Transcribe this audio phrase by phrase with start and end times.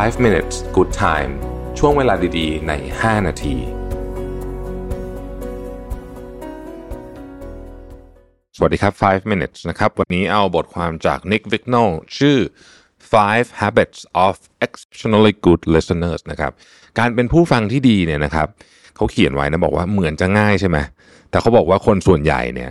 [0.00, 1.32] 5 minutes good time
[1.78, 3.56] ช่วงเวลาดีๆ ใน 5 นาที
[8.56, 12.38] สวัสดีครับ 5 minutes นะครับ วันนี้เอาบทความจาก Nick Vignol ชื่อ
[13.00, 14.34] 5 habits of
[14.64, 16.52] exceptionally good listeners นะครับ
[16.98, 18.48] การเป็นผู้ฟังที่ดีเนี่ยนะครับ
[18.96, 20.78] เขาเขียนไว้นะบอกว่าเหมือนจะง่ายใช่ไหม
[21.30, 22.70] แต่เขาบอกว่าคนส่วนใหญ่เนี่ย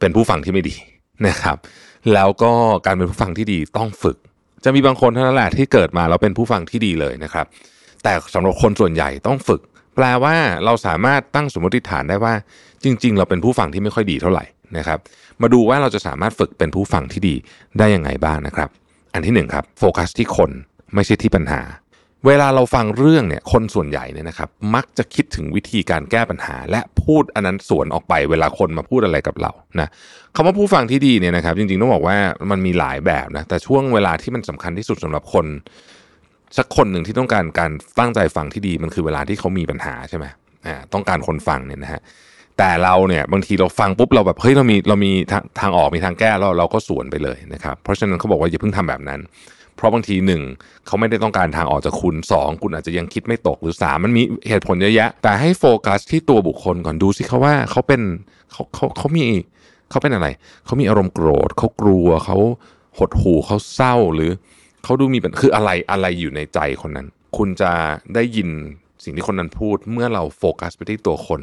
[0.00, 0.76] เป็นผู้ฟังที่ไม่ดี
[1.28, 1.56] นะครับ
[2.14, 2.52] แล้วก็
[2.86, 4.18] การเป็นผู้ฟังที่ดีต้องฝึก
[4.64, 7.46] จะมีบางคนเท่านั้นแหละที่เกิดมาแล้วเป็นผู้ฟังที่ดีเลยนะครับ
[8.02, 9.60] แต่สำหรับคนส่วนใหญ่ต้องฝึก
[9.94, 12.34] แปลว่าเราสามารถตั้งสมมติฐานได้ว่า
[12.84, 14.44] จริง ๆ เราเป็นผู้ฟังที่ไม่ค่อยดีเท่าไหร่
[14.76, 14.98] นะครับ
[15.42, 17.34] มาดูว่าเราจะสามารถฝึกเป็นผู้ฟังที่ดี
[17.78, 18.68] ได้ยังไงบ้างนะครับ
[19.14, 20.50] อันที่หนึ่งครับโฟกัสที่คน
[20.94, 21.60] ไม่ใช่ที่ปัญหา
[22.26, 29.88] เวลาเราฟังเรื่องเนี่ยคนส่วนใหญ่เนี่ยนะครับ มักจะคิดถึงวิธีการแก้ปัญหา และพูดอันนั้นสวนออกไป เวลาคนมาพูดอะไรกับเรานะ
[30.34, 32.16] คำว่าผู้ฟังที่ดีเนี่ยนะครับ จริงๆต้องบอกว่า
[32.50, 35.46] มันมีหลายแบบนะแต่ช่วงเวลาที่มันสำคัญที่สุดสำหรับคน
[36.56, 40.26] สักคนหนึ่งที่ต้องการการตั้งใจฟังที่ดีมันคือเวลาที่เขามีปัญหาใช่ไหม
[40.66, 42.00] อ่าต้องการคนฟังเนี่ยนะฮะ
[42.58, 49.20] แต่เราเนี่ยบางทีเราฟังปุ๊บเราแบบเฮ้ยเรามีเรามีทางทางออกมีทางแก้แล้วเราก็สวนไปเลยนะครับ เพราะฉะนั้นเขาบอกว่าอย่าเพิ่งทำแบบนั้น
[49.78, 50.42] เพราะบางทีหนึ่ง
[50.86, 58.02] เขาไม่ได้ต้องการทางออกจากคุณสองคุณอาจจะยังคิดไม่ตกหรือสามมันมีเหตุผลเยอะแยะ แต่ให้โฟกัสที่ตัวบุคคลก่อนดูสิเขาว่าเขาเป็น
[58.52, 59.24] เขาเขาเขามี
[59.90, 60.28] เขาเป็นอะไร
[60.64, 62.36] เขามีอารมณ์โกรธเขากลัวเขา
[62.98, 64.30] หดหู่เขาเศร้าหรือ
[64.84, 67.06] เขาดูมีเป็นคืออะไรอะไรอยู่ในใจคนนั้น
[67.36, 67.72] คุณจะ
[68.14, 68.48] ได้ยิน
[69.04, 71.40] สิ่งที่คนนั้นพูดเมื่อเราโฟกัสไปที่ตัวคน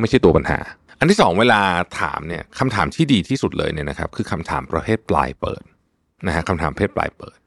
[0.00, 0.58] ไม่ใช่ตัวปัญหา
[0.98, 1.60] อันที่สองเวลา
[2.00, 5.62] ถามเนี่ยคำถามที่ดีที่สุดเลยเนี่ยนะครับ คือคำถามประเภทปลายเปิด
[6.26, 7.38] นะฮะคำถามเภทปลายเปิด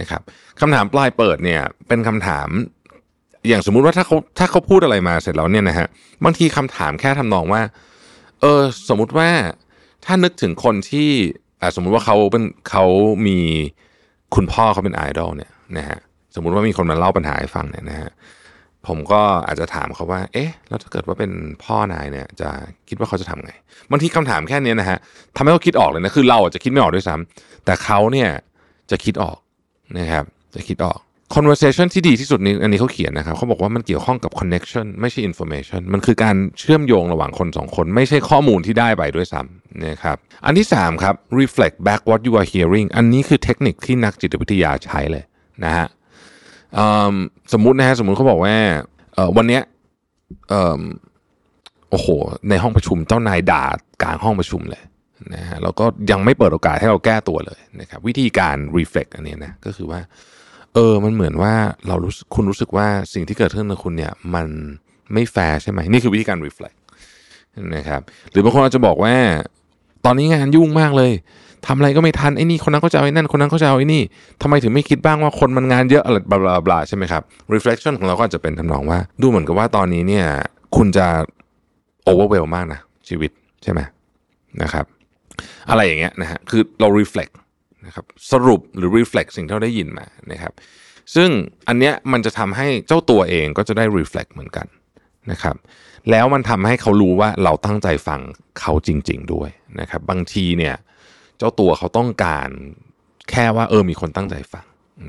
[0.00, 0.22] นะครับ
[0.60, 2.48] คำถามปลายเปิดเนี่ยเป็นคำถาม
[3.48, 5.86] อย่างสมมุติว่าถ้าเขาถ้าเขาพูดอะไรมาเสร็จแล้วเนี่ยนะฮะ
[6.24, 7.62] บางทีคำถามแค่ทำนองว่า
[8.40, 9.28] เออสมมุติว่า
[10.04, 11.08] ถ้านึกถึงคนที่
[11.60, 12.84] อ่าสมมุติว่าเขาเป็นเขา
[13.26, 13.38] มี
[14.34, 15.98] คุณพ่อเขาเป็นไอดอลเนี่ยนะฮะ
[16.34, 18.10] สมมุติว่ามีคนมาเล่าปัญหาให้ฟังเนี่ยนะฮะ
[18.88, 21.32] ผมก็อาจจะถามเขาว่า เอ๊ะ แล้วถ้าเกิดว่าเป็น
[21.64, 22.48] พ่อนายเนี่ยจะ
[22.88, 23.52] คิดว่าเขาจะทำไง
[23.90, 24.98] บางทีคำถามแค่นี้นะฮะ
[25.36, 28.30] ทำให้เขาคิดออกเลยนะ คือเราอาจจะคิดไม่ออกด้วยซ้ำแต่เขาเนี่ย
[28.90, 29.38] จะคิดออก
[29.98, 30.98] นะครับ จะคิดออก
[31.36, 45.24] conversation ที่ดีที่สุดนี้อันนี้เขาเขียนนะครับเขาบอกว่ามันเกี่ยวข้องกับ connection ไม่ใช่ information มันคือการเชื่อมโยงระหว่างคนสองคน ไม่ใช่ข้อมูลที่ได้ไปด้วยซ้ำนะครับ อันที่สามครับ reflect back what you are hearing อันนี้คือเทคนิคที่นักจิตวิทยาใช้เลย
[45.64, 45.86] นะฮะ
[47.52, 48.56] สมมุตินะฮะสมมุติเขาบอกว่า
[49.36, 49.62] วันเนี้ย
[51.90, 52.08] โอ้โห
[52.48, 53.64] ในห้องประชุมเจ้านายด่า
[54.02, 54.82] กลางห้องประชุมเลย
[55.34, 60.00] นะฮะแล้วก็ยังไม่เปิดโอกาสให้เราแก้ตัวเลยนะครับ วิธีการ reflect อันนี้นะก็คือว่า
[60.74, 61.54] เออมันเหมือนว่า
[61.88, 64.46] เรารู้คุณรู้สึกว่าสิ่งที่เกิดขึ้นกับคุณเนี่ย มัน
[65.12, 66.78] ไม่แฟร์ใช่ไหมนี่คือวิธีการ reflect
[67.76, 69.14] นะครับ หรือบางคนอาจจะบอกว่า
[70.04, 71.12] ตอนนี้งานยุ่งมากเลย
[71.66, 74.02] ทำอะไรก็ไม่ทันไอ้นี่คนนั้นก็จะเอาไอ้นั่นคนนั้นก็จะเอาไอ้นี่
[74.42, 77.22] ทำไมถึงไม่คิดบ้างว่าคนมันงานเยอะอะไรบลาบลาใช่ไหมครับ
[77.54, 80.26] reflection ของเราก็จะเป็นทำนองว่า ดูเหมือนกับว่าตอนนี้เนี่ย
[80.76, 81.06] คุณจะ
[82.08, 83.30] overwhelm มากนะชีวิต
[83.62, 83.80] ใช่ไหม
[84.62, 84.84] นะครับ
[85.70, 87.32] อะไรอย่างเงี้ยนะฮะคือเรา reflect
[87.86, 90.52] นะครับสรุปหรือ reflect สิ่งที่เราได้ยินมานะครับ
[91.14, 91.28] ซึ่ง
[91.68, 94.66] อันเนี้ยมันจะทำให้เจ้าตัวเองก็จะได้ reflect เหมือนกัน
[95.30, 95.56] นะครับ
[96.10, 98.20] แล้วมันทำให้เขารู้ว่าเราตั้งใจฟัง
[98.60, 100.74] เขาจริง ๆ ด้วยนะครับ บางทีเนี่ย
[101.38, 102.48] เจ้าตัวเขาต้องการ
[103.30, 104.64] แค่ว่าเออมีคนตั้งใจฟัง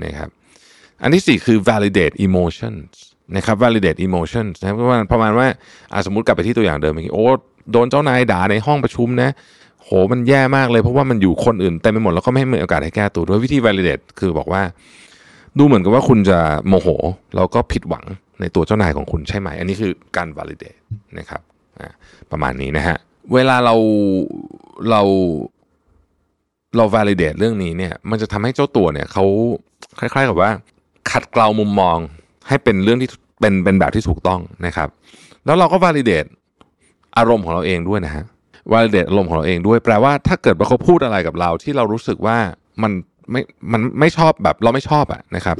[0.05, 0.29] นะครับ
[1.01, 2.89] อันที่สี่คือ validate emotions
[3.35, 5.47] นะครับ validate emotions นะประมาณประมาณว่า
[5.93, 7.25] อะสมมติกลับไปที่ตัวอย่างเดิมเมื่อกี้โอ้
[7.71, 9.29] โดนเจ้านายด่าในห้องประชุมนะ
[9.83, 14.61] โหมันแย่มากเลยเพราะว่ามันอยู่คนอื่นเต็มไปหมดแล้วก็ไม่ให้มีโอกาสให้แก้ตัวด้วยวิธี validate คือบอกว่า
[15.57, 16.87] ดูเหมือนกับว่าคุณจะโมโห
[17.35, 18.05] แล้วก็ผิดหวัง
[18.39, 20.79] ในตัวเจ้านายของคุณใช่ไหม อันนี้คือการ validate
[21.19, 21.41] นะครับ
[21.79, 21.91] อ่า
[22.31, 22.97] ประมาณนี้นะฮะ
[23.33, 23.75] เวลาเรา
[24.89, 25.01] เรา
[26.77, 29.25] เรา validate เรื่องนี้เนี่ย มันจะทำให้เจ้าตัวเนี่ยเขา
[29.99, 30.51] คล้ายๆกับว่า
[31.11, 31.97] ขัดเกลามุมมอง
[32.47, 33.09] ให้เป็นเรื่องที่
[33.41, 34.89] เป็นเป็นแบบที่ถูกต้องนะครับ
[35.45, 36.29] แล้วเราก็ validate
[37.17, 38.23] อารมณ์ของเราเองด้วยนะฮะ
[38.73, 42.37] validate อารมณ์ของเราเองด้วย แปลว่าถ้าเกิดว่าเขาพูดอะไรกับเราที่เรารู้สึกว่า
[42.83, 42.91] มัน
[43.31, 43.41] ไม่
[43.71, 45.57] มันไม่ชอบแบบเราไม่ชอบอะนะครับ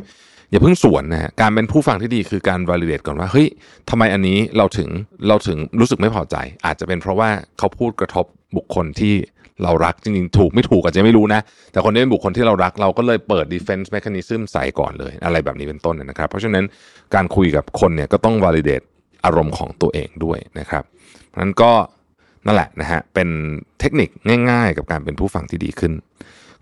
[0.52, 3.48] อย่าเพิ่งสวนนะฮะการเป็นผู้ฟังที่ดีคือการ validate ก่อนว่าเฮ้ย
[3.90, 4.90] ทำไมอันนี้เราถึง
[5.28, 6.36] เราถึงรู้สึกไม่พอใจ
[6.66, 8.26] อาจจะเป็นเพราะว่าเขาพูดกระทบ
[8.58, 9.14] บุคคลที่
[9.64, 11.42] เรารักจริงๆ ถูกไม่ถูกอาจจะไม่รู้นะ
[11.72, 16.66] แต่คนนี้เป็นบุคคลที่เรารักเราก็เลยเปิด defense mechanism ใส่ก่อนเลย อะไรแบบนี้เป็นต้นนะครับ เพราะฉะนั้น
[17.16, 18.86] การคุยกับคนเนี่ยก็ต้อง validate
[19.26, 20.84] อารมณ์ของตัวเองด้วยนะครับ
[21.28, 21.72] เพราะฉะนั้นก็
[22.46, 23.30] นั่นแหละนะฮะเป็น
[23.80, 24.10] เทคนิค
[24.52, 25.94] ง่าย ๆ กับการเป็นผู้ฟังที่ดีขึ้น